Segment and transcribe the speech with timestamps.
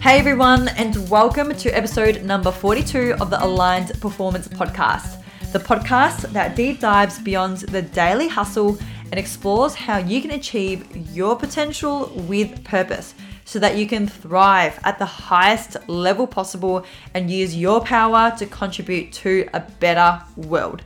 [0.00, 5.22] Hey everyone, and welcome to episode number 42 of the Aligned Performance Podcast,
[5.52, 8.78] the podcast that deep dives beyond the daily hustle
[9.10, 14.80] and explores how you can achieve your potential with purpose so that you can thrive
[14.84, 16.82] at the highest level possible
[17.12, 20.80] and use your power to contribute to a better world.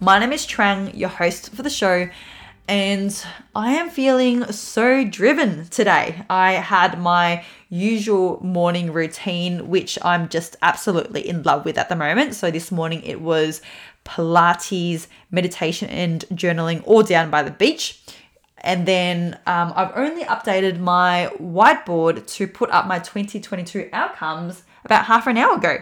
[0.00, 2.10] My name is Trang, your host for the show,
[2.70, 3.26] and
[3.56, 6.24] I am feeling so driven today.
[6.30, 11.96] I had my usual morning routine, which I'm just absolutely in love with at the
[11.96, 12.36] moment.
[12.36, 13.60] So this morning it was
[14.04, 18.00] Pilates, meditation, and journaling all down by the beach.
[18.58, 25.06] And then um, I've only updated my whiteboard to put up my 2022 outcomes about
[25.06, 25.78] half an hour ago.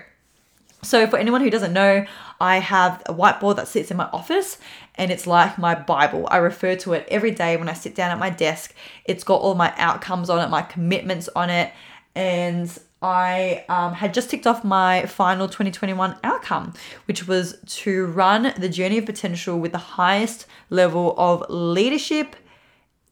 [0.82, 2.06] So, for anyone who doesn't know,
[2.40, 4.58] I have a whiteboard that sits in my office
[4.98, 6.28] and it's like my Bible.
[6.30, 8.74] I refer to it every day when I sit down at my desk.
[9.04, 11.72] It's got all my outcomes on it, my commitments on it,
[12.14, 18.52] and I um, had just ticked off my final 2021 outcome, which was to run
[18.58, 22.34] the journey of potential with the highest level of leadership,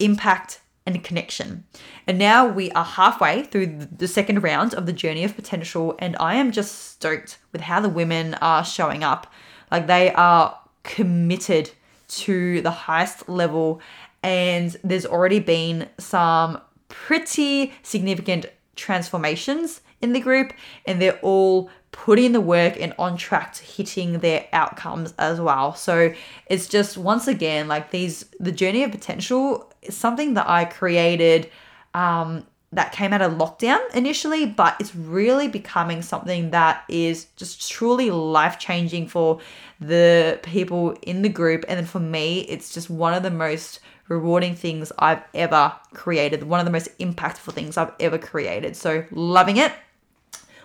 [0.00, 1.64] impact, and connection.
[2.06, 6.16] And now we are halfway through the second round of the journey of potential, and
[6.18, 9.32] I am just stoked with how the women are showing up.
[9.70, 11.70] Like they are committed
[12.08, 13.80] to the highest level,
[14.22, 20.52] and there's already been some pretty significant transformations in the group,
[20.84, 25.74] and they're all putting the work and on track to hitting their outcomes as well.
[25.74, 26.12] So
[26.46, 31.50] it's just once again like these the journey of potential is something that I created
[31.94, 37.70] um, that came out of lockdown initially, but it's really becoming something that is just
[37.70, 39.40] truly life changing for
[39.80, 41.64] the people in the group.
[41.68, 46.42] And then for me, it's just one of the most rewarding things I've ever created,
[46.42, 48.76] one of the most impactful things I've ever created.
[48.76, 49.72] So, loving it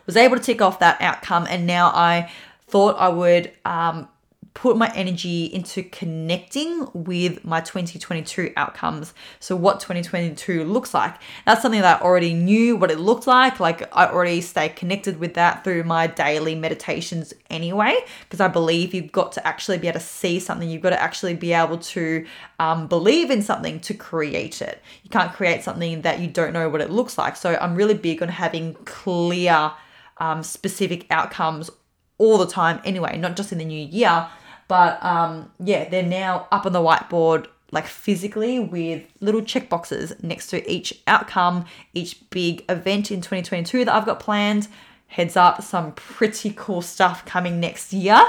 [0.06, 2.32] was able to tick off that outcome, and now I
[2.68, 4.08] thought I would um,
[4.54, 9.14] put my energy into connecting with my 2022 outcomes.
[9.40, 11.16] So, what 2022 looks like.
[11.46, 13.60] That's something that I already knew what it looked like.
[13.60, 18.94] Like, I already stay connected with that through my daily meditations anyway, because I believe
[18.94, 20.70] you've got to actually be able to see something.
[20.70, 22.26] You've got to actually be able to
[22.60, 24.82] um, believe in something to create it.
[25.04, 27.38] You can't create something that you don't know what it looks like.
[27.38, 29.72] So, I'm really big on having clear.
[30.18, 31.72] Um, specific outcomes
[32.20, 34.30] all the time anyway, not just in the new year,
[34.72, 40.14] but um, yeah, they're now up on the whiteboard like physically with little check boxes
[40.24, 44.70] next to each outcome, each big event in 2022 that I've got planned.
[45.08, 48.24] Heads up, some pretty cool stuff coming next year.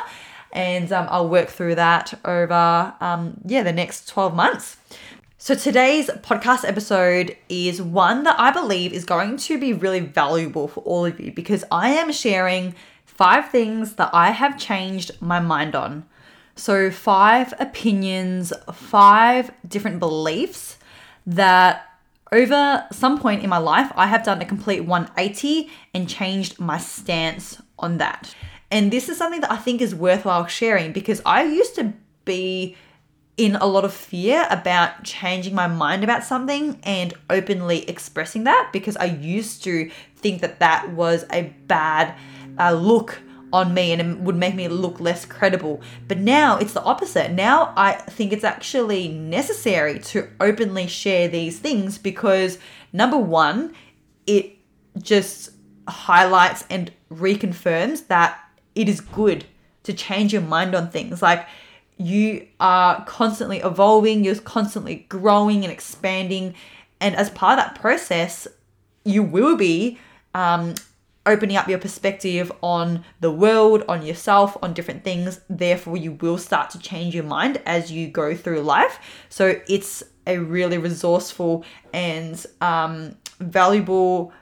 [0.53, 4.79] And um, I'll work through that over, um, yeah, the next 12 months.
[5.39, 10.67] So today's podcast episode is one that I believe is going to be really valuable
[10.67, 15.39] for all of you because I am sharing five things that I have changed my
[15.39, 16.05] mind on
[16.55, 20.79] so, five opinions, five different beliefs
[21.27, 21.89] that
[22.31, 26.79] over some point in my life, I have done a complete 180 and changed my
[26.79, 28.35] stance on that.
[28.71, 31.93] And this is something that I think is worthwhile sharing because I used to
[32.25, 32.77] be
[33.37, 38.71] in a lot of fear about changing my mind about something and openly expressing that
[38.73, 42.15] because I used to think that that was a bad
[42.59, 43.21] uh, look
[43.53, 45.83] on me and it would make me look less credible.
[46.09, 47.33] But now it's the opposite.
[47.33, 52.59] Now I think it's actually necessary to openly share these things because
[52.93, 53.75] number one,
[54.27, 54.57] it
[55.01, 55.51] just
[55.89, 58.39] highlights and reconfirms that
[58.75, 59.45] it is good
[59.83, 61.21] to change your mind on things.
[61.21, 61.47] Like
[61.99, 66.55] you are constantly evolving, you're constantly growing and expanding.
[67.01, 68.49] And as part of that process,
[69.05, 69.99] you will be
[70.35, 70.75] um,
[71.25, 75.41] opening up your perspective on the world, on yourself, on different things.
[75.49, 78.99] Therefore, you will start to change your mind as you go through life.
[79.29, 84.33] So, it's a really resourceful and um, valuable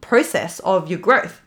[0.00, 1.40] process of your growth.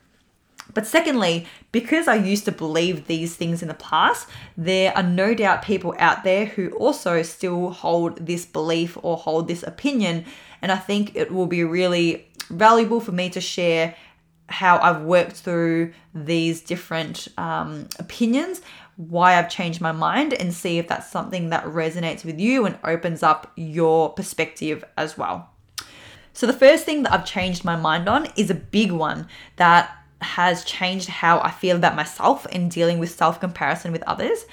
[0.74, 5.34] But secondly, because I used to believe these things in the past, there are no
[5.34, 10.26] doubt people out there who also still hold this belief or hold this opinion.
[10.62, 13.96] And I think it will be really valuable for me to share
[14.50, 18.62] how I've worked through these different um, opinions,
[18.96, 22.78] why I've changed my mind, and see if that's something that resonates with you and
[22.84, 25.50] opens up your perspective as well.
[26.34, 29.28] So, the first thing that I've changed my mind on is a big one
[29.58, 29.92] that
[30.22, 34.46] has changed how I feel about myself and dealing with self comparison with others.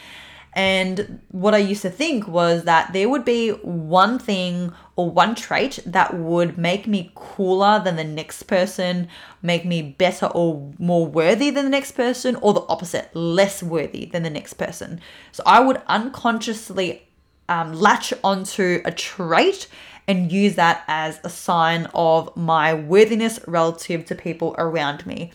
[0.54, 5.34] And what I used to think was that there would be one thing or one
[5.34, 9.08] trait that would make me cooler than the next person,
[9.42, 14.04] make me better or more worthy than the next person, or the opposite, less worthy
[14.04, 15.00] than the next person.
[15.32, 17.02] So I would unconsciously
[17.48, 19.66] um, latch onto a trait
[20.06, 25.32] and use that as a sign of my worthiness relative to people around me.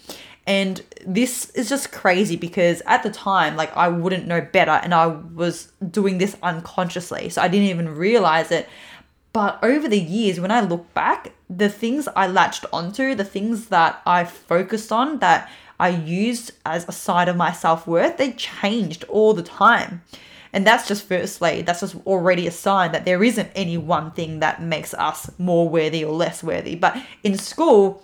[0.49, 4.95] And this is just crazy because at the time, like I wouldn't know better and
[4.95, 7.29] I was doing this unconsciously.
[7.29, 8.67] So I didn't even realize it.
[9.31, 13.67] But over the years, when I look back, the things I latched onto, the things
[13.67, 18.31] that I focused on, that I used as a side of my self worth, they
[18.31, 20.01] changed all the time.
[20.51, 24.39] And that's just firstly, that's just already a sign that there isn't any one thing
[24.39, 26.73] that makes us more worthy or less worthy.
[26.73, 28.03] But in school,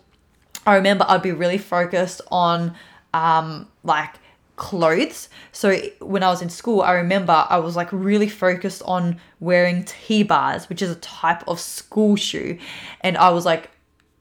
[0.65, 2.75] I remember I'd be really focused on
[3.13, 4.15] um, like
[4.55, 5.29] clothes.
[5.51, 9.83] So when I was in school, I remember I was like really focused on wearing
[9.83, 12.57] T-bars, which is a type of school shoe.
[13.01, 13.69] And I was like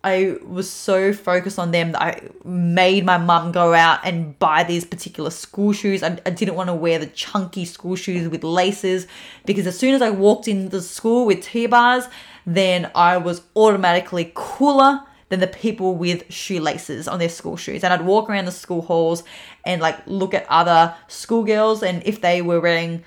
[0.04, 4.62] I was so focused on them that I made my mum go out and buy
[4.62, 6.02] these particular school shoes.
[6.02, 9.06] I, I didn't want to wear the chunky school shoes with laces
[9.46, 12.04] because as soon as I walked into school with T bars,
[12.44, 17.84] then I was automatically cooler than the people with shoelaces on their school shoes.
[17.84, 19.22] And I'd walk around the school halls
[19.64, 23.04] and like look at other schoolgirls and if they were wearing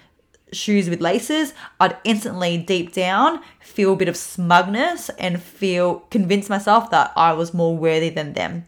[0.53, 6.49] shoes with laces, I'd instantly deep down feel a bit of smugness and feel convince
[6.49, 8.65] myself that I was more worthy than them.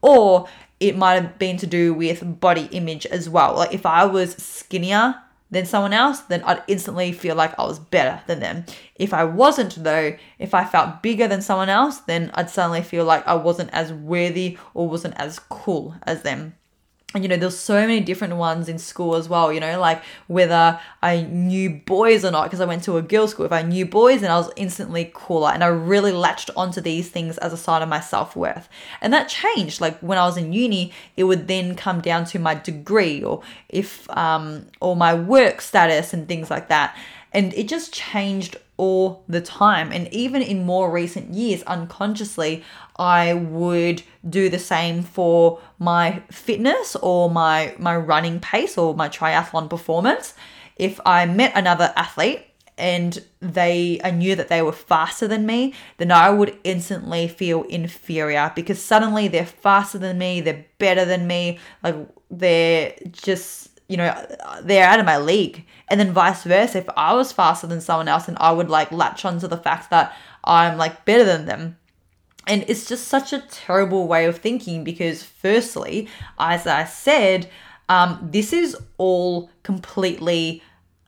[0.00, 0.48] Or
[0.80, 3.54] it might have been to do with body image as well.
[3.54, 5.16] Like if I was skinnier
[5.50, 8.66] than someone else, then I'd instantly feel like I was better than them.
[8.96, 13.04] If I wasn't though, if I felt bigger than someone else, then I'd suddenly feel
[13.04, 16.54] like I wasn't as worthy or wasn't as cool as them
[17.14, 20.78] you know there's so many different ones in school as well you know like whether
[21.02, 23.86] i knew boys or not because i went to a girls school if i knew
[23.86, 25.50] boys then i was instantly cooler.
[25.50, 28.68] And i really latched onto these things as a sign of my self-worth.
[29.00, 29.80] And that changed.
[29.80, 33.42] Like when i was in uni it would then come down to my degree or
[33.70, 36.94] if um or my work status and things like that.
[37.32, 39.92] And it just changed all the time.
[39.92, 42.64] And even in more recent years, unconsciously,
[42.96, 49.08] I would do the same for my fitness or my my running pace or my
[49.08, 50.34] triathlon performance.
[50.76, 52.46] If I met another athlete
[52.78, 57.64] and they I knew that they were faster than me, then I would instantly feel
[57.64, 61.96] inferior because suddenly they're faster than me, they're better than me, like
[62.30, 64.26] they're just you know,
[64.62, 65.64] they're out of my league.
[65.88, 68.92] And then vice versa, if I was faster than someone else, and I would like
[68.92, 70.14] latch onto the fact that
[70.44, 71.78] I'm like better than them.
[72.46, 76.08] And it's just such a terrible way of thinking because, firstly,
[76.38, 77.50] as I said,
[77.88, 80.62] um, this is all completely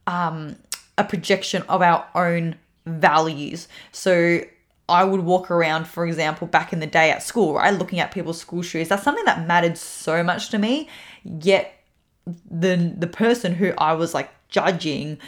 [0.06, 0.56] um,
[0.98, 2.56] a projection of our own
[2.86, 3.68] values.
[3.92, 4.40] So
[4.88, 8.10] I would walk around, for example, back in the day at school, right, looking at
[8.10, 8.88] people's school shoes.
[8.88, 10.88] That's something that mattered so much to me.
[11.22, 11.72] Yet
[12.50, 15.18] the the person who I was like judging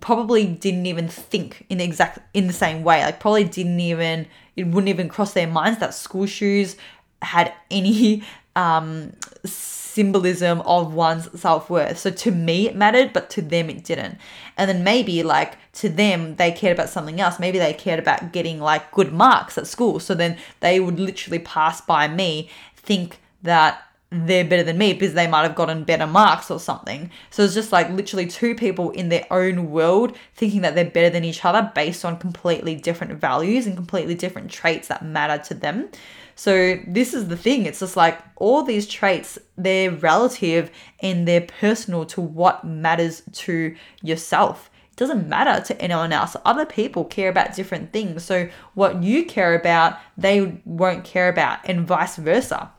[0.00, 3.02] probably didn't even think in the exact in the same way.
[3.02, 4.26] Like probably didn't even
[4.56, 6.76] it wouldn't even cross their minds that school shoes
[7.22, 8.22] had any
[8.56, 9.12] um
[9.44, 11.98] symbolism of one's self-worth.
[11.98, 14.16] So to me it mattered but to them it didn't.
[14.56, 17.38] And then maybe like to them they cared about something else.
[17.38, 20.00] Maybe they cared about getting like good marks at school.
[20.00, 25.14] So then they would literally pass by me think that they're better than me because
[25.14, 27.10] they might have gotten better marks or something.
[27.30, 31.10] So it's just like literally two people in their own world thinking that they're better
[31.10, 35.54] than each other based on completely different values and completely different traits that matter to
[35.54, 35.90] them.
[36.34, 37.66] So this is the thing.
[37.66, 43.76] It's just like all these traits, they're relative and they're personal to what matters to
[44.02, 44.70] yourself.
[44.90, 46.34] It doesn't matter to anyone else.
[46.44, 48.24] Other people care about different things.
[48.24, 52.72] So what you care about, they won't care about, and vice versa.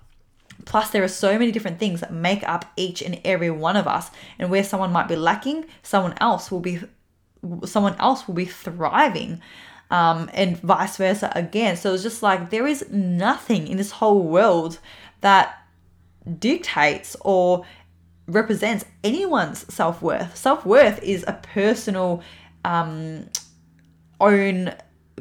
[0.65, 3.87] Plus, there are so many different things that make up each and every one of
[3.87, 6.79] us, and where someone might be lacking, someone else will be
[7.65, 9.41] someone else will be thriving.
[9.89, 11.75] Um, and vice versa again.
[11.75, 14.79] So it's just like there is nothing in this whole world
[15.19, 15.57] that
[16.39, 17.65] dictates or
[18.27, 20.37] represents anyone's self worth.
[20.37, 22.23] Self worth is a personal
[22.63, 23.27] um,
[24.19, 24.73] own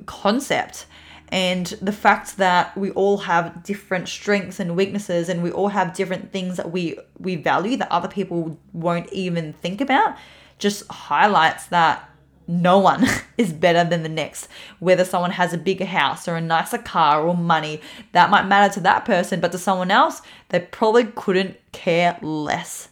[0.07, 0.87] concept
[1.33, 5.95] and the fact that we all have different strengths and weaknesses and we all have
[5.95, 10.17] different things that we we value that other people won't even think about
[10.59, 12.09] just highlights that
[12.47, 13.07] no one
[13.39, 14.49] is better than the next.
[14.81, 17.81] Whether someone has a bigger house or a nicer car or money
[18.13, 22.89] that might matter to that person but to someone else they probably couldn't care less.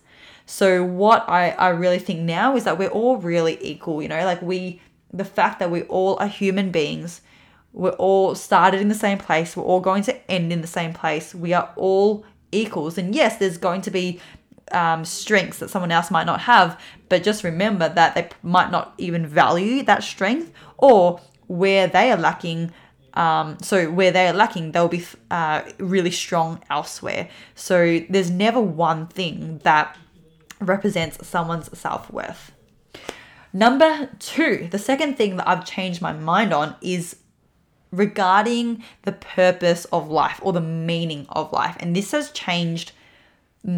[0.47, 4.25] So what I, I really think now is that we're all really equal, you know,
[4.25, 4.81] like we
[5.13, 7.23] the fact that we all are human beings,
[7.79, 10.93] we're all started in the same place, we're all going to end in the same
[10.93, 11.33] place.
[11.33, 12.99] We are all equals.
[12.99, 14.21] And yes, there's going to be
[14.73, 18.95] um, strengths that someone else might not have, but just remember that they might not
[18.99, 22.73] even value that strength or where they are lacking.
[23.15, 27.29] Um, so where they are lacking, they'll be uh, really strong elsewhere.
[27.55, 29.97] So there's never one thing that
[30.61, 32.51] represents someone's self worth.
[33.53, 37.17] Number two, the second thing that I've changed my mind on is
[37.91, 41.77] regarding the purpose of life or the meaning of life.
[41.81, 42.93] And this has changed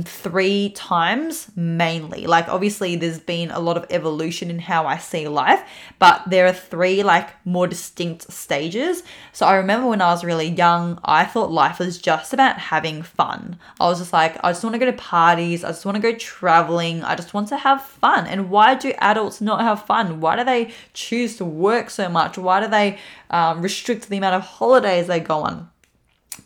[0.05, 2.27] three times mainly.
[2.27, 5.63] Like, obviously, there's been a lot of evolution in how I see life,
[5.99, 9.03] but there are three like more distinct stages.
[9.33, 13.03] So, I remember when I was really young, I thought life was just about having
[13.03, 13.59] fun.
[13.81, 16.03] I was just like, I just want to go to parties, I just want to
[16.03, 18.27] go traveling, I just want to have fun.
[18.27, 20.21] And why do adults not have fun?
[20.21, 22.37] Why do they choose to work so much?
[22.37, 22.99] Why do they
[23.31, 25.70] um, restrict the amount of holidays they go on?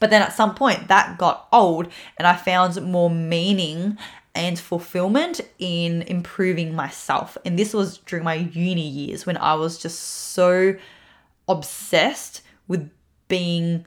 [0.00, 3.98] But then at some point that got old and I found more meaning
[4.34, 7.38] and fulfillment in improving myself.
[7.44, 10.76] And this was during my uni years when I was just so
[11.48, 12.90] obsessed with
[13.28, 13.86] being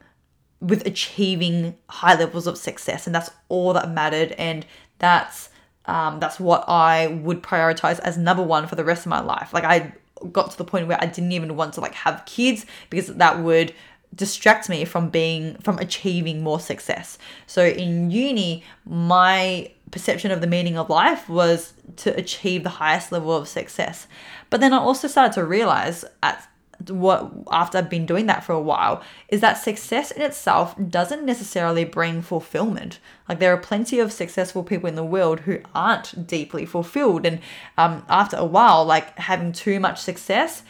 [0.59, 4.65] with achieving high levels of success and that's all that mattered and
[4.97, 5.49] that's
[5.85, 9.53] um, that's what I would prioritize as number one for the rest of my life.
[9.53, 9.93] Like I
[10.31, 13.39] got to the point where I didn't even want to like have kids because that
[13.39, 13.73] would
[14.17, 17.17] distract me from being from achieving more success.
[17.45, 23.11] So in uni, my perception of the meaning of life was to achieve the highest
[23.11, 24.07] level of success.
[24.49, 26.47] But then I also started to realize at
[26.89, 31.25] what after I've been doing that for a while is that success in itself doesn't
[31.25, 32.99] necessarily bring fulfillment.
[33.27, 37.39] Like there are plenty of successful people in the world who aren't deeply fulfilled, and
[37.77, 40.63] um, after a while, like having too much success,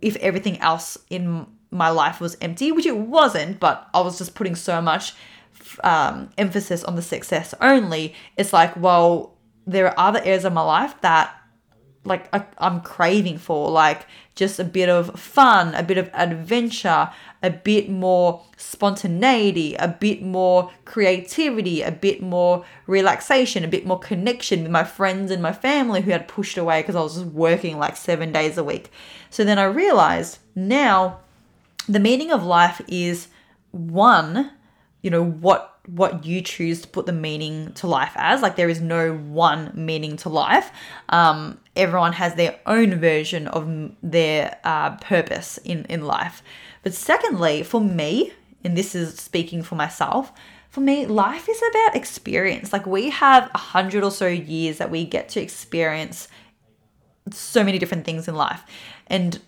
[0.00, 4.34] if everything else in my life was empty, which it wasn't, but I was just
[4.34, 5.14] putting so much
[5.84, 8.14] um, emphasis on the success only.
[8.36, 9.36] It's like, well,
[9.66, 11.34] there are other areas of my life that
[12.04, 17.10] like I, I'm craving for, like just a bit of fun, a bit of adventure,
[17.42, 23.98] a bit more spontaneity, a bit more creativity, a bit more relaxation, a bit more
[23.98, 27.26] connection with my friends and my family who had pushed away because I was just
[27.26, 28.90] working like seven days a week.
[29.28, 31.20] So then I realized now
[31.88, 33.28] the meaning of life is
[33.70, 34.50] one,
[35.02, 38.42] you know, what what you choose to put the meaning to life as.
[38.42, 40.70] Like there is no one meaning to life.
[41.08, 46.42] Um, everyone has their own version of their uh, purpose in in life.
[46.82, 48.32] But secondly, for me,
[48.62, 50.32] and this is speaking for myself,
[50.68, 52.72] for me, life is about experience.
[52.72, 56.28] Like we have a hundred or so years that we get to experience
[57.32, 58.62] so many different things in life.
[59.06, 59.40] And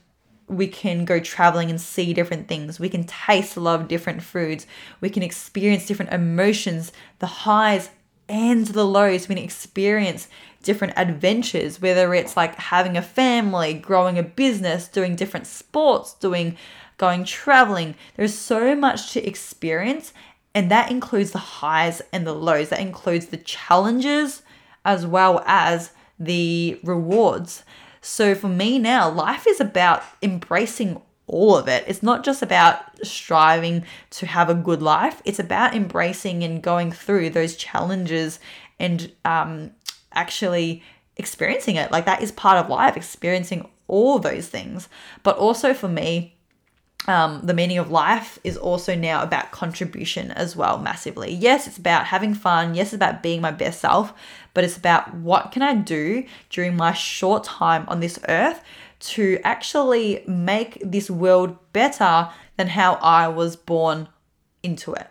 [0.48, 2.78] we can go traveling and see different things.
[2.78, 4.66] We can taste a lot of different foods.
[5.00, 7.90] We can experience different emotions, the highs
[8.28, 9.28] and the lows.
[9.28, 10.28] We can experience
[10.62, 16.56] different adventures, whether it's like having a family, growing a business, doing different sports, doing
[16.98, 17.94] going traveling.
[18.16, 20.12] There's so much to experience,
[20.54, 22.68] and that includes the highs and the lows.
[22.68, 24.42] That includes the challenges
[24.84, 27.64] as well as the rewards.
[28.02, 31.84] So for me now, life is about embracing all of it.
[31.86, 36.92] It's not just about striving to have a good life, it's about embracing and going
[36.92, 38.38] through those challenges
[38.78, 39.70] and um,
[40.12, 40.82] actually
[41.16, 41.92] experiencing it.
[41.92, 44.88] Like that is part of life, experiencing all those things.
[45.22, 46.36] But also for me,
[47.08, 51.32] um, the meaning of life is also now about contribution as well, massively.
[51.32, 52.74] Yes, it's about having fun.
[52.74, 54.12] Yes, it's about being my best self,
[54.54, 58.62] but it's about what can I do during my short time on this earth
[59.00, 64.08] to actually make this world better than how I was born
[64.62, 65.08] into it.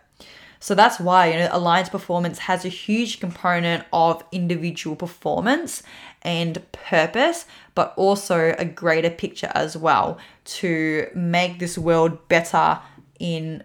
[0.59, 5.81] So that's why you know Aligned Performance has a huge component of individual performance
[6.21, 12.79] and purpose, but also a greater picture as well to make this world better
[13.19, 13.63] in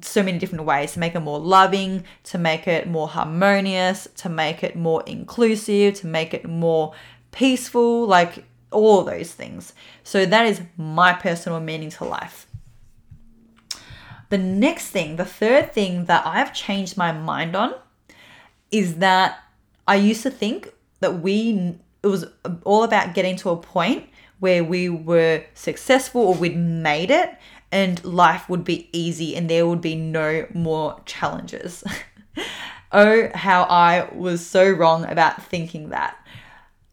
[0.00, 4.28] so many different ways to make it more loving, to make it more harmonious, to
[4.28, 6.94] make it more inclusive, to make it more
[7.32, 9.72] peaceful, like all those things.
[10.02, 12.46] So that is my personal meaning to life.
[14.30, 17.74] The next thing, the third thing that I've changed my mind on
[18.70, 19.38] is that
[19.86, 22.26] I used to think that we it was
[22.64, 27.34] all about getting to a point where we were successful or we'd made it
[27.74, 31.84] and life would be easy and there would be no more challenges.
[32.96, 36.16] Oh, how I was so wrong about thinking that.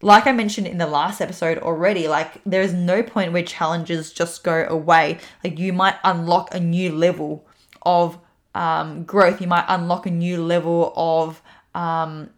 [0.01, 4.11] Like I mentioned in the last episode already, like there is no point where challenges
[4.11, 5.19] just go away.
[5.43, 7.45] Like you might unlock a new level
[7.83, 8.17] of
[8.55, 11.39] um, growth, you might unlock a new level of
[11.75, 12.31] um,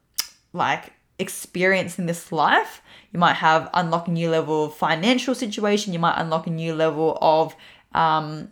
[0.51, 2.81] like experience in this life.
[3.13, 5.93] You might have unlock a new level of financial situation.
[5.93, 7.55] You might unlock a new level of
[7.93, 8.51] um,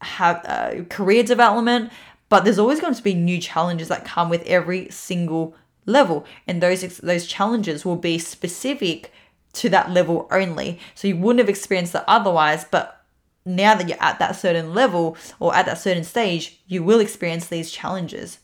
[0.00, 1.92] have uh, career development.
[2.28, 5.54] But there's always going to be new challenges that come with every single
[5.84, 9.12] level, and those those challenges will be specific
[9.54, 10.78] to that level only.
[10.94, 13.04] So you wouldn't have experienced that otherwise, but
[13.44, 17.46] now that you're at that certain level or at that certain stage, you will experience
[17.46, 18.38] these challenges.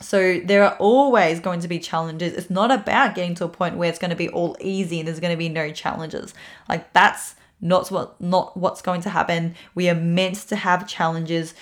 [0.00, 2.32] So there are always going to be challenges.
[2.32, 5.06] It's not about getting to a point where it's going to be all easy and
[5.06, 6.34] there's going to be no challenges.
[6.68, 9.54] Like that's not what not what's going to happen.
[9.74, 11.54] We are meant to have challenges.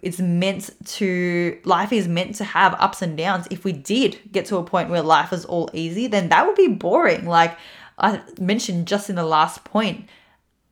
[0.00, 3.46] It's meant to life is meant to have ups and downs.
[3.50, 6.56] If we did get to a point where life is all easy, then that would
[6.56, 7.26] be boring.
[7.26, 7.56] Like
[7.98, 10.08] I mentioned just in the last point,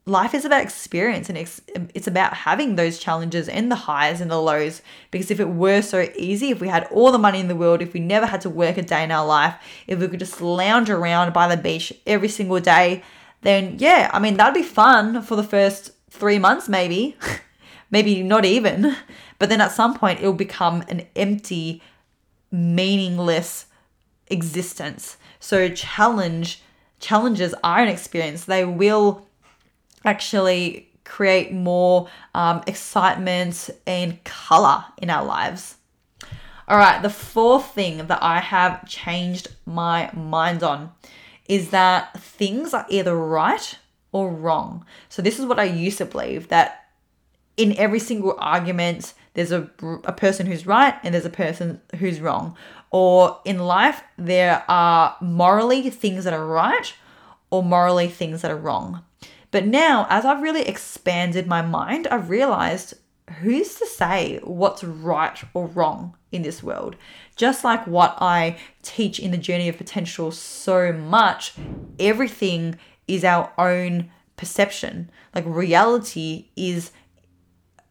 [0.07, 1.61] life is about experience and it's,
[1.95, 5.83] it's about having those challenges and the highs and the lows because if it were
[5.83, 8.41] so easy if we had all the money in the world if we never had
[8.41, 9.55] to work a day in our life
[9.87, 13.03] if we could just lounge around by the beach every single day
[13.43, 17.17] then yeah i mean that'd be fun for the first three months maybe.
[17.91, 18.97] Maybe not even.
[19.39, 21.83] But then at some point it'll become an empty
[22.51, 23.67] meaningless
[24.29, 25.17] existence.
[25.39, 26.63] So challenge
[27.01, 28.45] challenges are an experience.
[28.45, 29.27] They will
[30.05, 35.77] actually create more um, excitement and color in our lives.
[36.69, 40.93] All right, the fourth thing that I have changed my mind on
[41.51, 43.77] is that things are either right
[44.13, 44.87] or wrong.
[45.09, 46.87] So, this is what I used to believe that
[47.57, 49.69] in every single argument, there's a,
[50.05, 52.57] a person who's right and there's a person who's wrong.
[52.93, 56.95] Or in life, there are morally things that are right
[57.51, 59.05] or morally things that are wrong.
[59.51, 62.95] But now, as I've really expanded my mind, I've realized
[63.41, 66.97] who's to say what's right or wrong in this world?
[67.41, 71.55] Just like what I teach in the journey of potential so much,
[71.99, 75.11] everything is our own perception.
[75.35, 76.91] Like reality is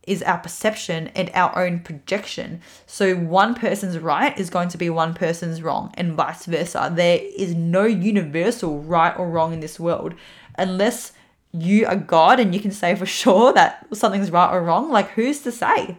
[0.05, 2.61] is our perception and our own projection.
[2.85, 6.91] So one person's right is going to be one person's wrong and vice versa.
[6.93, 10.13] There is no universal right or wrong in this world
[10.59, 11.11] unless
[11.53, 15.09] you are God and you can say for sure that something's right or wrong, like
[15.09, 15.97] who's to say?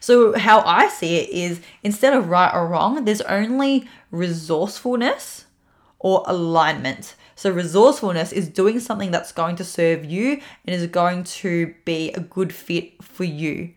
[0.00, 5.46] So, how I see it is instead of right or wrong, there's only resourcefulness
[5.98, 7.14] or alignment.
[7.34, 12.12] So, resourcefulness is doing something that's going to serve you and is going to be
[12.12, 13.72] a good fit for you.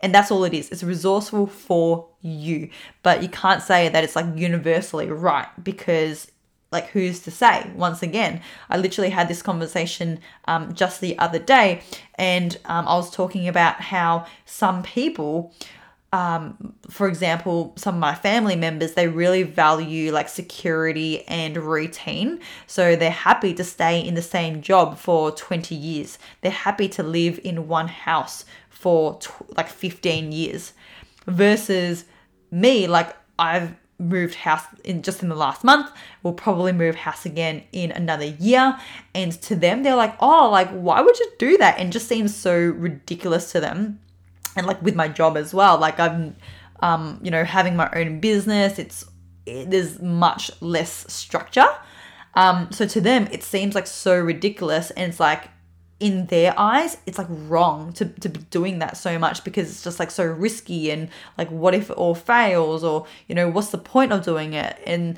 [0.00, 0.70] And that's all it is.
[0.70, 2.70] It's resourceful for you.
[3.04, 6.31] But you can't say that it's like universally right because
[6.72, 7.70] like who's to say?
[7.76, 11.82] Once again i literally had this conversation um, just the other day
[12.16, 15.52] and um, i was talking about how some people
[16.12, 22.38] um, for example some of my family members they really value like security and routine.
[22.66, 26.18] So they're happy to stay in the same job for 20 years.
[26.42, 30.74] They're happy to live in one house for tw- like 15 years
[31.26, 32.04] versus
[32.50, 35.90] me like i've moved house in just in the last month
[36.22, 38.78] will probably move house again in another year.
[39.14, 41.78] And to them they're like oh like why would you do that?
[41.78, 44.00] And just seems so ridiculous to them.
[44.56, 46.36] And like with my job as well like i'm
[46.80, 49.04] um you know having my own business it's
[49.46, 51.68] it, there's much less structure.
[52.34, 54.90] Um so to them it seems like so ridiculous.
[54.92, 55.48] And it's like
[56.02, 59.84] in their eyes, it's like wrong to, to be doing that so much because it's
[59.84, 63.68] just like so risky and like what if it all fails or you know what's
[63.68, 64.76] the point of doing it?
[64.84, 65.16] And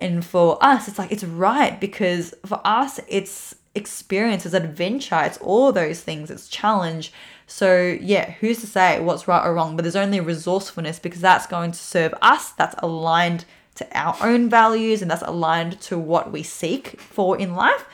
[0.00, 5.38] and for us it's like it's right because for us it's experience it's adventure it's
[5.38, 7.12] all those things it's challenge.
[7.46, 9.76] So yeah who's to say what's right or wrong?
[9.76, 14.48] But there's only resourcefulness because that's going to serve us that's aligned to our own
[14.48, 17.84] values and that's aligned to what we seek for in life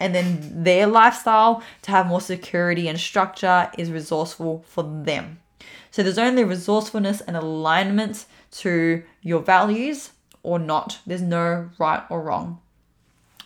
[0.00, 5.38] and then their lifestyle to have more security and structure is resourceful for them.
[5.90, 10.10] So there's only resourcefulness and alignment to your values
[10.42, 10.98] or not.
[11.06, 12.60] There's no right or wrong.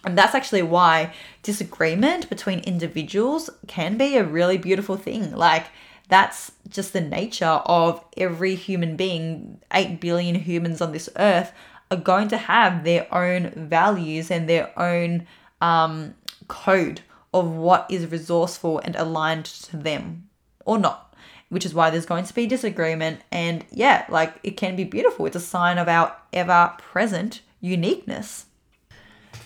[0.04, 5.34] And that's actually why disagreement between individuals can be a really beautiful thing.
[5.34, 5.66] Like,
[6.08, 9.60] that's just the nature of every human being.
[9.72, 11.52] 8 billion humans on this earth
[11.90, 15.26] are going to have their own values and their own
[15.60, 16.14] um,
[16.52, 17.00] code
[17.32, 20.28] of what is resourceful and aligned to them
[20.64, 21.14] or not.
[21.52, 23.20] which is why there's going to be disagreement.
[23.30, 25.26] And yeah, like it can be beautiful.
[25.26, 28.46] It's a sign of our ever present uniqueness.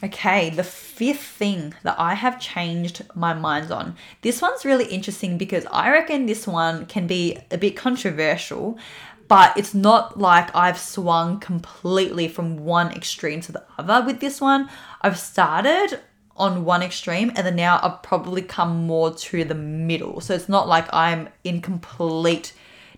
[0.05, 3.97] Okay, the fifth thing that I have changed my minds on.
[4.23, 8.79] This one's really interesting because I reckon this one can be a bit controversial,
[9.27, 14.41] but it's not like I've swung completely from one extreme to the other with this
[14.41, 14.71] one.
[15.03, 15.99] I've started
[16.37, 20.21] on one extreme and then now I've probably come more to the middle.
[20.21, 22.53] So it's not like I'm in complete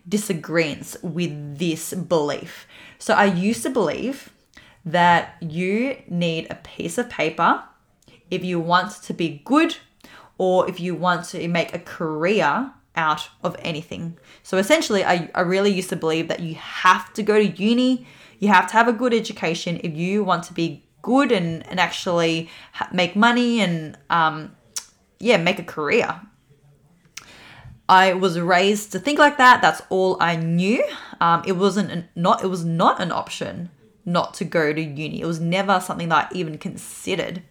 [0.08, 2.66] disagreement with this belief.
[2.98, 4.32] So I used to believe
[4.84, 7.62] that you need a piece of paper
[8.30, 9.76] if you want to be good
[10.38, 14.18] or if you want to make a career out of anything.
[14.42, 18.06] So essentially, I, I really used to believe that you have to go to uni,
[18.38, 21.80] you have to have a good education if you want to be good and, and
[21.80, 22.50] actually
[22.92, 24.54] make money and um,
[25.18, 26.20] yeah make a career.
[27.88, 29.62] I was raised to think like that.
[29.62, 30.84] That's all i knew.
[31.20, 33.70] Um, it wasn't an, not it was not an option
[34.04, 35.20] not to go to uni.
[35.20, 37.42] It was never something that i even considered.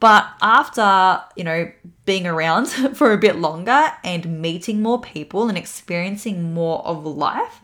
[0.00, 1.70] But after you know
[2.04, 2.66] being around
[2.98, 7.60] for a bit longer and meeting more people and experiencing more of life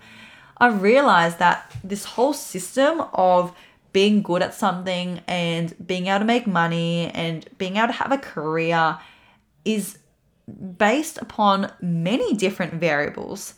[0.60, 3.52] i realized that this whole system of
[3.98, 8.12] being good at something and being able to make money and being able to have
[8.12, 8.96] a career
[9.64, 9.98] is
[10.78, 13.54] based upon many different variables.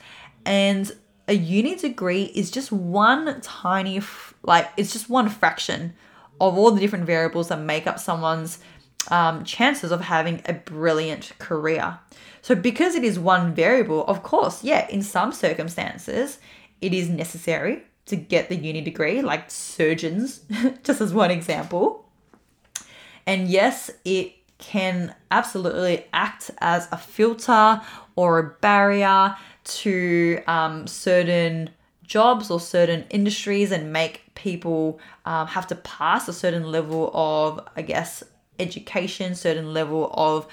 [0.46, 0.90] And
[1.28, 4.00] a uni degree is just one tiny,
[4.42, 5.92] like, it's just one fraction
[6.40, 8.60] of all the different variables that make up someone's
[9.10, 11.98] um, chances of having a brilliant career.
[12.40, 16.38] So, because it is one variable, of course, yeah, in some circumstances,
[16.80, 20.40] it is necessary to get the uni degree, like surgeons,
[20.84, 22.06] just as one example.
[23.26, 27.80] And yes, it can absolutely act as a filter
[28.16, 31.70] or a barrier to um, certain
[32.02, 37.60] jobs or certain industries and make people um, have to pass a certain level of,
[37.76, 38.22] I guess,
[38.58, 40.46] education, certain level of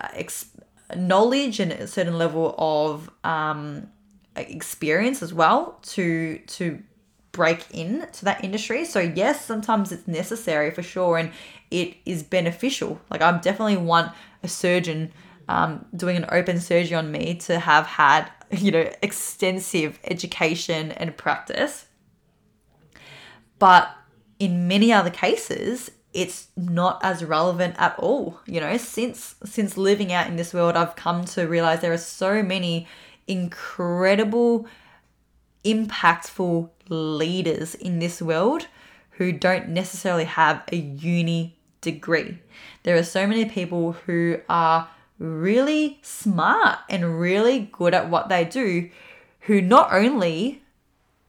[0.00, 0.50] uh, ex-
[0.94, 3.88] knowledge, and a certain level of um,
[4.36, 6.82] experience as well to to
[7.32, 8.84] break in to that industry.
[8.84, 11.30] So yes, sometimes it's necessary for sure, and
[11.70, 13.00] it is beneficial.
[13.10, 15.12] Like I definitely want a surgeon
[15.48, 21.16] um, doing an open surgery on me to have had you know extensive education and
[21.16, 21.86] practice.
[23.58, 23.88] But
[24.38, 28.40] in many other cases, it's not as relevant at all.
[28.46, 31.98] You know, since since living out in this world, I've come to realize there are
[31.98, 32.86] so many
[33.26, 34.66] incredible,
[35.64, 38.66] impactful leaders in this world
[39.12, 42.38] who don't necessarily have a uni degree.
[42.82, 48.44] There are so many people who are really smart and really good at what they
[48.44, 48.90] do
[49.40, 50.62] who not only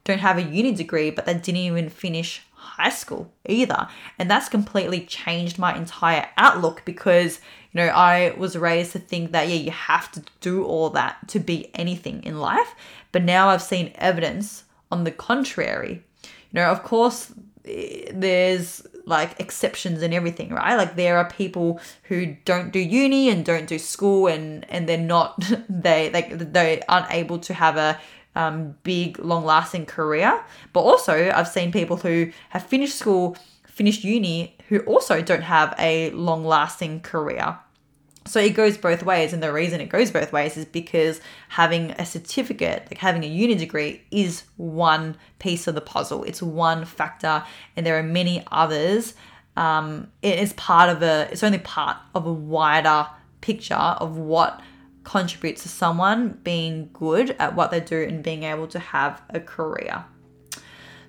[0.04, 3.88] don't have a uni degree, but they didn't even finish high school either.
[4.18, 7.40] And that's completely changed my entire outlook because
[7.76, 11.28] you know, I was raised to think that, yeah, you have to do all that
[11.28, 12.74] to be anything in life.
[13.12, 16.02] But now I've seen evidence on the contrary.
[16.24, 17.34] You know, of course,
[17.66, 20.76] there's like exceptions and everything, right?
[20.76, 24.98] Like there are people who don't do uni and don't do school and and they're
[24.98, 25.38] not
[25.70, 28.00] they like they aren't able to have a
[28.38, 30.42] um, big long lasting career.
[30.72, 33.36] But also I've seen people who have finished school,
[33.66, 37.60] finished uni, who also don't have a long lasting career.
[38.28, 41.92] So it goes both ways, and the reason it goes both ways is because having
[41.92, 46.24] a certificate, like having a uni degree, is one piece of the puzzle.
[46.24, 47.44] It's one factor,
[47.76, 49.14] and there are many others.
[49.56, 51.28] Um, it is part of a.
[51.32, 53.08] It's only part of a wider
[53.42, 54.60] picture of what
[55.04, 59.40] contributes to someone being good at what they do and being able to have a
[59.40, 60.04] career.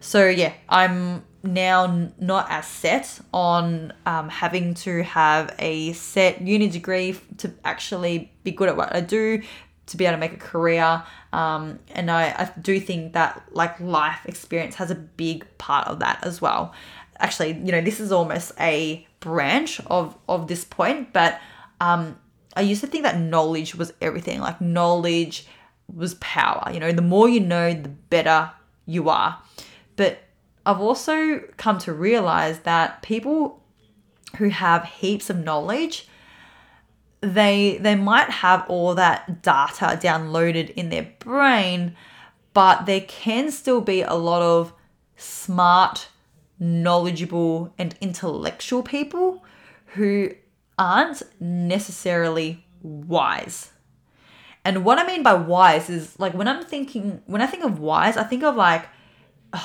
[0.01, 6.69] So yeah, I'm now not as set on um, having to have a set uni
[6.69, 9.43] degree to actually be good at what I do,
[9.87, 11.03] to be able to make a career.
[11.33, 16.01] Um, and I, I do think that like life experience has a big part of
[16.01, 16.75] that as well.
[17.19, 21.41] Actually, you know, this is almost a branch of of this point, but
[21.81, 22.19] um,
[22.55, 24.41] I used to think that knowledge was everything.
[24.41, 25.47] Like knowledge
[25.95, 26.71] was power.
[26.73, 28.51] You know, the more you know, the better
[28.87, 29.39] you are.
[29.97, 30.19] But
[30.67, 33.63] I've also come to realize that people
[34.39, 36.09] who have heaps of knowledge
[37.23, 41.97] they they might have all that data downloaded in their brain
[42.53, 44.73] but there can still be a lot of
[45.17, 46.09] smart
[46.59, 49.45] knowledgeable and intellectual people
[49.95, 50.31] who
[50.79, 53.73] aren't necessarily wise.
[54.65, 57.79] And what I mean by wise is like when I'm thinking, when I think of
[57.79, 58.87] wise, I think of like,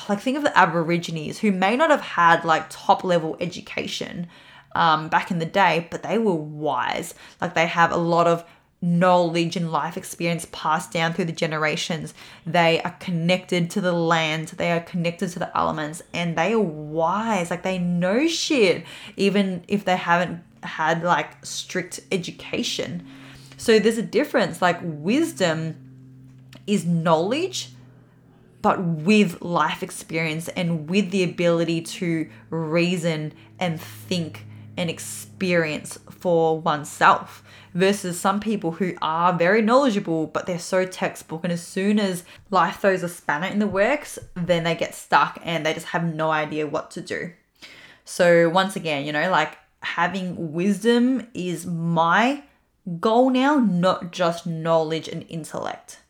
[0.09, 4.27] like think of the Aborigines who may not have had like top level education
[4.73, 7.13] um, back in the day, but they were wise.
[7.39, 8.45] Like they have a lot of
[8.81, 12.13] knowledge and life experience passed down through the generations.
[12.45, 16.59] They are connected to the land, they are connected to the elements, and they are
[16.59, 17.51] wise.
[17.51, 18.85] Like they know shit,
[19.17, 23.05] even if they haven't had like strict education.
[23.57, 24.61] So there's a difference.
[24.61, 25.75] Like wisdom
[26.65, 27.69] is knowledge,
[28.61, 34.45] but with life experience and with the ability to reason and think
[34.77, 37.43] and experience for oneself
[37.73, 41.43] versus some people who are very knowledgeable but they're so textbook.
[41.43, 45.39] And as soon as life throws a spanner in the works then they get stuck
[45.43, 47.31] and they just have no idea what to do.
[48.05, 52.43] So once again you know like having wisdom is my
[52.99, 56.00] goal now not just knowledge and intellect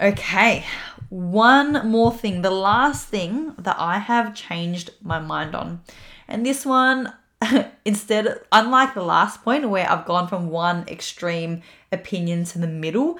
[0.00, 0.64] okay
[1.08, 5.80] one more thing the last thing that i have changed my mind on
[6.28, 7.12] and this one
[7.84, 13.18] instead, unlike the last point where I've gone from one extreme opinion to the middle,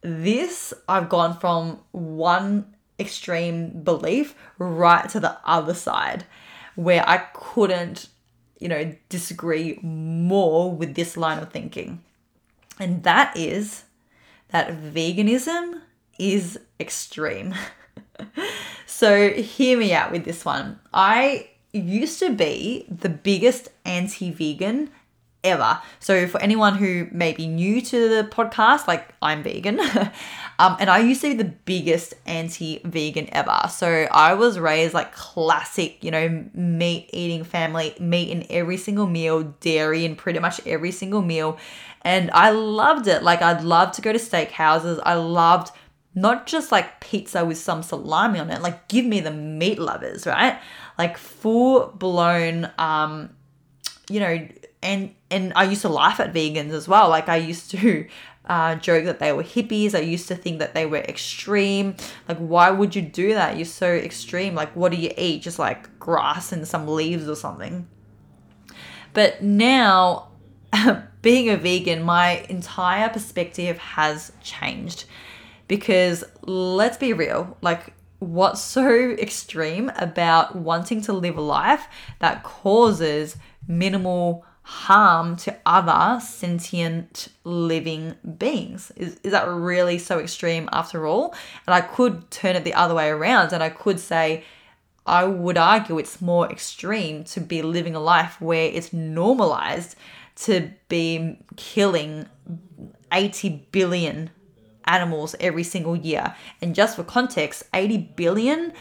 [0.00, 6.24] this I've gone from one extreme belief right to the other side
[6.74, 8.08] where I couldn't,
[8.58, 12.02] you know, disagree more with this line of thinking.
[12.78, 13.84] And that is
[14.50, 15.82] that veganism
[16.18, 17.54] is extreme.
[18.86, 20.78] so hear me out with this one.
[20.92, 24.90] I used to be the biggest anti vegan
[25.46, 25.80] ever.
[26.00, 29.80] So, for anyone who may be new to the podcast, like I'm vegan,
[30.58, 33.68] um, and I used to be the biggest anti vegan ever.
[33.70, 39.06] So, I was raised like classic, you know, meat eating family, meat in every single
[39.06, 41.58] meal, dairy in pretty much every single meal.
[42.02, 43.22] And I loved it.
[43.22, 45.00] Like, I'd love to go to steakhouses.
[45.04, 45.72] I loved
[46.16, 50.26] not just like pizza with some salami on it, like, give me the meat lovers,
[50.26, 50.58] right?
[50.98, 53.30] like full blown um
[54.08, 54.48] you know
[54.82, 58.06] and and I used to laugh at vegans as well like I used to
[58.46, 59.92] uh, joke that they were hippies.
[59.92, 61.96] I used to think that they were extreme.
[62.28, 63.56] Like, why would you do that?
[63.56, 64.54] You're so extreme.
[64.54, 65.42] Like, what do you eat?
[65.42, 67.88] Just like grass and some leaves or something.
[69.14, 70.28] But now,
[71.22, 75.06] being a vegan, my entire perspective has changed
[75.68, 81.86] because let's be real, like, what's so extreme about wanting to live a life
[82.20, 83.36] that causes
[83.68, 88.90] minimal harm to other sentient living beings.
[88.96, 91.36] Is, is that really so extreme after all?
[91.68, 94.42] And I could turn it the other way around and I could say,
[95.06, 99.94] I would argue it's more extreme to be living a life where it's normalized
[100.36, 102.26] to be killing
[103.12, 104.30] 80 billion
[104.86, 106.34] animals every single year.
[106.62, 108.72] And just for context, 80 billion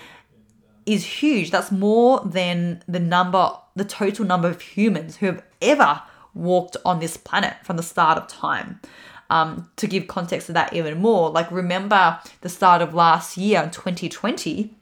[0.85, 1.51] is huge.
[1.51, 6.01] That's more than the number, the total number of humans who have ever
[6.33, 8.79] walked on this planet from the start of time.
[9.27, 13.63] Um, to give context to that even more, like remember the start of last year,
[13.73, 14.75] 2020,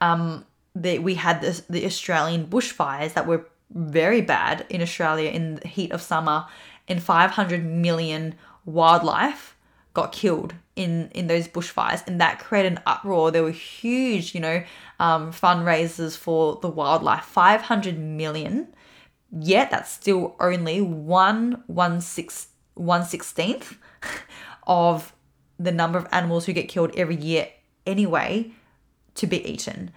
[0.00, 5.56] um, that we had this, the Australian bushfires that were very bad in Australia in
[5.56, 6.46] the heat of summer,
[6.88, 9.56] and 500 million wildlife
[9.98, 12.06] got killed in in those bushfires.
[12.06, 13.30] And that created an uproar.
[13.30, 14.62] There were huge you know
[15.00, 17.24] um, fundraisers for the wildlife.
[17.24, 18.68] 500 million.
[19.30, 23.76] Yet that's still only one one six one sixteenth
[24.66, 25.12] of
[25.58, 27.48] the number of animals who get killed every year
[27.86, 28.52] anyway
[29.16, 29.90] to be eaten.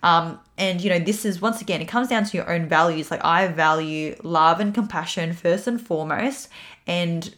[0.00, 3.10] Um, and you know this is once again it comes down to your own values.
[3.10, 6.48] Like i value love and compassion first and foremost.
[6.86, 7.34] And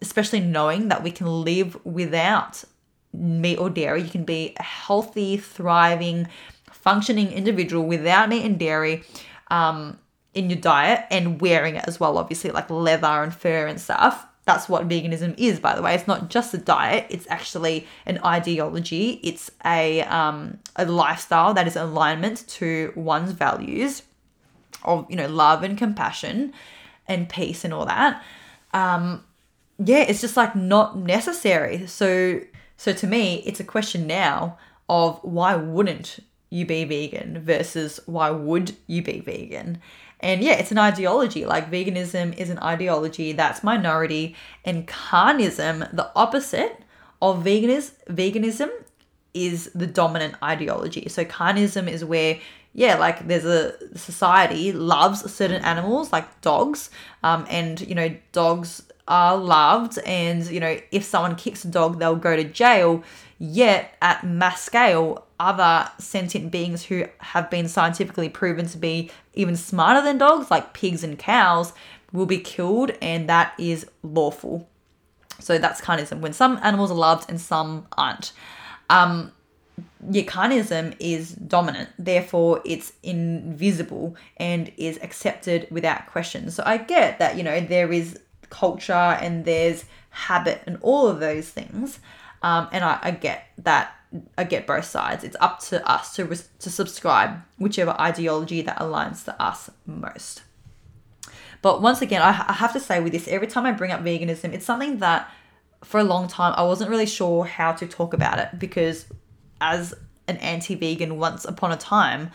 [0.00, 2.64] especially knowing that we can live without
[3.12, 4.02] meat or dairy.
[4.02, 6.28] You can be a healthy, thriving,
[6.70, 9.04] functioning individual without meat and dairy
[9.50, 9.98] um,
[10.34, 14.26] in your diet and wearing it as well, obviously, like leather and fur and stuff.
[14.44, 15.94] That's what veganism is, by the way.
[15.94, 19.20] It's not just a diet; it's actually an ideology.
[19.22, 24.04] It's a um, a lifestyle that is alignment to one's values
[24.84, 26.54] of you know love and compassion
[27.06, 28.22] and peace and all that.
[28.72, 29.22] Um,
[29.78, 31.86] yeah, it's just like not necessary.
[31.86, 32.40] So
[32.76, 38.30] so to me, it's a question now of why wouldn't you be vegan versus why
[38.30, 39.80] would you be vegan?
[40.20, 41.44] And yeah, it's an ideology.
[41.44, 46.82] Like veganism is an ideology that's minority, and carnism, the opposite
[47.22, 48.70] of veganism, veganism
[49.34, 51.08] is the dominant ideology.
[51.08, 52.38] So carnism is where
[52.74, 56.90] yeah, like there's a society loves certain animals like dogs,
[57.22, 61.98] um, and you know dogs are loved and you know if someone kicks a dog
[61.98, 63.02] they'll go to jail.
[63.40, 69.56] Yet at mass scale other sentient beings who have been scientifically proven to be even
[69.56, 71.72] smarter than dogs like pigs and cows
[72.12, 74.68] will be killed and that is lawful.
[75.38, 78.32] So that's carnism when some animals are loved and some aren't.
[78.90, 79.32] Um,
[80.10, 86.50] Carnism is dominant, therefore it's invisible and is accepted without question.
[86.50, 88.18] So I get that, you know, there is
[88.50, 92.00] culture and there's habit and all of those things.
[92.42, 93.94] Um, and I, I get that.
[94.38, 95.22] I get both sides.
[95.22, 100.42] It's up to us to, to subscribe whichever ideology that aligns to us most.
[101.60, 104.02] But once again, I, I have to say with this, every time I bring up
[104.02, 105.30] veganism, it's something that
[105.84, 109.06] for a long time I wasn't really sure how to talk about it because
[109.60, 109.94] as
[110.26, 112.30] an anti vegan once upon a time,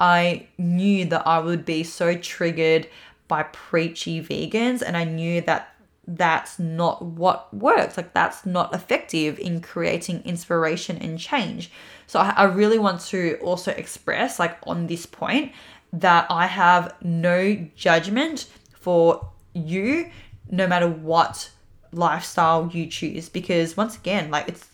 [0.00, 2.88] I knew that I would be so triggered
[3.28, 5.74] by preachy vegans, and I knew that
[6.06, 7.96] that's not what works.
[7.96, 11.70] Like, that's not effective in creating inspiration and change.
[12.06, 15.52] So, I, I really want to also express, like, on this point,
[15.92, 20.10] that I have no judgment for you,
[20.50, 21.50] no matter what
[21.90, 24.68] lifestyle you choose because once again like it's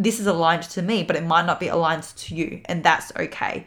[0.00, 3.12] this is aligned to me, but it might not be aligned to you, and that's
[3.16, 3.66] okay.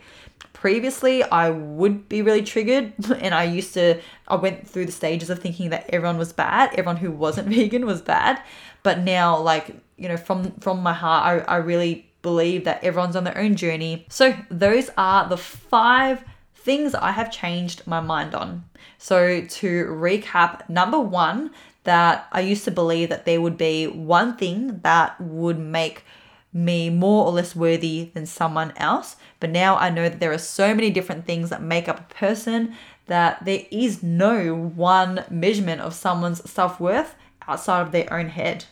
[0.51, 5.29] Previously, I would be really triggered, and I used to, I went through the stages
[5.29, 8.41] of thinking that everyone was bad, everyone who wasn't vegan was bad.
[8.83, 13.15] But now, like, you know, from from my heart, I, I really believe that everyone's
[13.15, 14.05] on their own journey.
[14.09, 16.23] So, those are the five
[16.55, 18.65] things I have changed my mind on.
[18.97, 21.51] So, to recap, number one,
[21.83, 26.05] that I used to believe that there would be one thing that would make
[26.53, 29.15] me more or less worthy than someone else.
[29.39, 32.13] But now I know that there are so many different things that make up a
[32.13, 32.75] person
[33.07, 37.15] that there is no one measurement of someone's self worth
[37.47, 38.65] outside of their own head.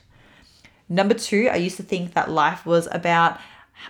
[0.87, 3.39] Number two, I used to think that life was about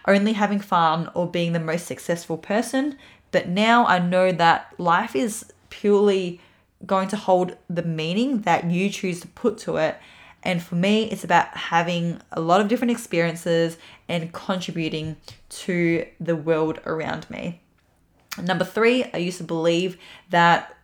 [0.07, 2.97] only having fun or being the most successful person.
[3.31, 6.39] But now I know that life is purely
[6.85, 9.97] going to hold the meaning that you choose to put to it
[10.43, 13.77] and for me, it's about having a lot of different experiences
[14.07, 15.17] and contributing
[15.49, 17.61] to the world around me.
[18.41, 19.97] Number three, I used to believe
[20.29, 20.75] that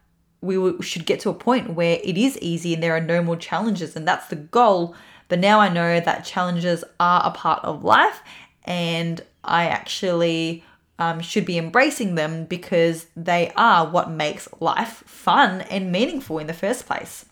[0.42, 3.36] we should get to a point where it is easy and there are no more
[3.36, 4.96] challenges, and that's the goal.
[5.30, 8.22] But now I know that challenges are a part of life,
[8.64, 10.64] and I actually
[11.00, 16.48] um, should be embracing them because they are what makes life fun and meaningful in
[16.48, 17.26] the first place.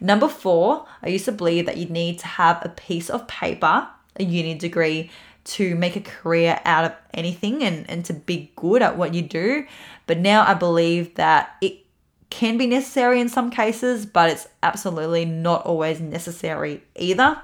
[0.00, 3.88] Number four, I used to believe that you need to have a piece of paper,
[4.16, 5.10] a uni degree,
[5.42, 9.22] to make a career out of anything and, and to be good at what you
[9.22, 9.66] do.
[10.06, 11.84] But now I believe that it
[12.30, 17.40] can be necessary in some cases, but it's absolutely not always necessary either.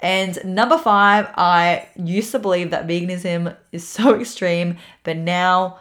[0.00, 5.78] And number five, I used to believe that veganism is so extreme, but now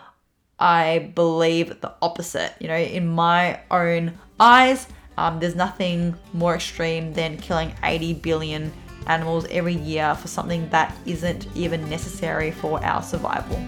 [0.60, 2.54] I believe the opposite.
[2.60, 8.72] You know, in my own eyes, um, there's nothing more extreme than killing 80 billion
[9.08, 13.60] animals every year for something that isn't even necessary for our survival.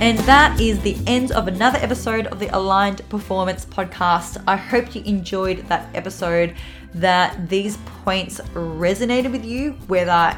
[0.00, 4.42] And that is the end of another episode of the Aligned Performance Podcast.
[4.48, 6.54] I hope you enjoyed that episode,
[6.94, 10.34] that these points resonated with you, whether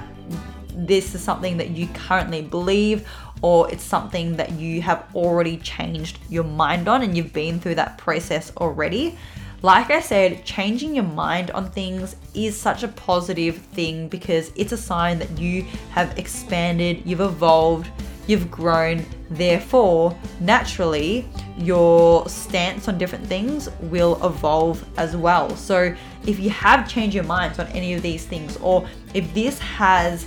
[0.75, 3.09] this is something that you currently believe
[3.43, 7.75] or it's something that you have already changed your mind on and you've been through
[7.75, 9.19] that process already.
[9.63, 14.73] Like I said, changing your mind on things is such a positive thing because it's
[14.73, 17.89] a sign that you have expanded, you've evolved,
[18.27, 19.05] you've grown.
[19.31, 25.55] Therefore, naturally, your stance on different things will evolve as well.
[25.57, 25.95] So,
[26.27, 30.27] if you have changed your minds on any of these things, or if this has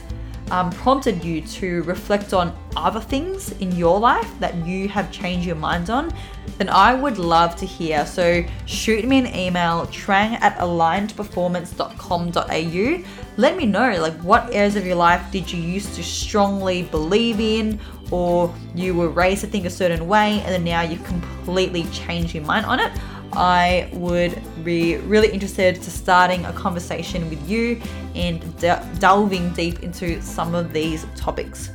[0.51, 5.47] um, prompted you to reflect on other things in your life that you have changed
[5.47, 6.13] your mind on,
[6.57, 8.05] then I would love to hear.
[8.05, 13.03] So shoot me an email, trang at alignedperformance.com.au.
[13.37, 17.39] Let me know like what areas of your life did you used to strongly believe
[17.39, 17.79] in
[18.11, 22.35] or you were raised to think a certain way and then now you've completely changed
[22.35, 22.91] your mind on it.
[23.33, 27.81] I would be really interested to starting a conversation with you
[28.15, 31.71] and de- delving deep into some of these topics.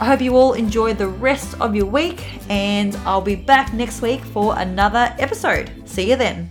[0.00, 4.02] I hope you all enjoy the rest of your week, and I'll be back next
[4.02, 5.70] week for another episode.
[5.84, 6.50] See you then.